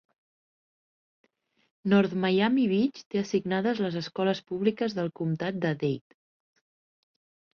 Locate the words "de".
5.67-5.75